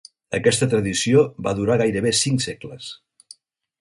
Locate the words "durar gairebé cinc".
1.59-2.45